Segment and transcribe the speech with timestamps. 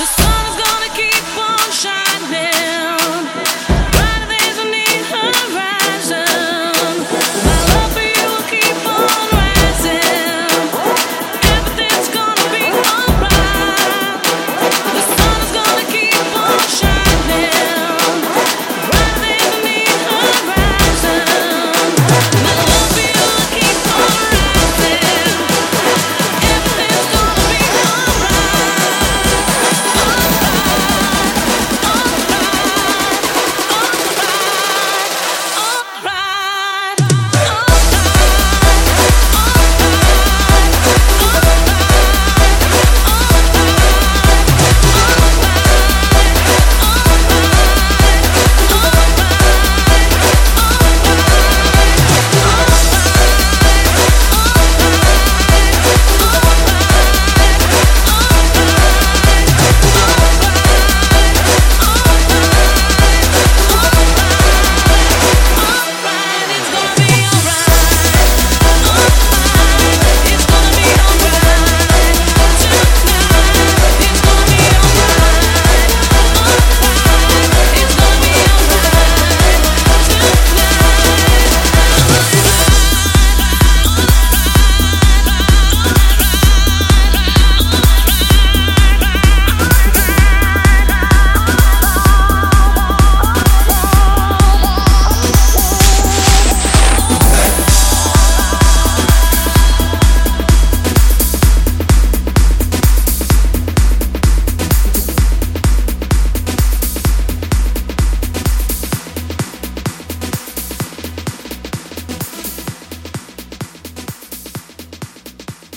[0.00, 0.29] with